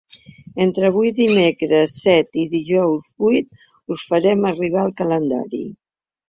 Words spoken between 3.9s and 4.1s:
us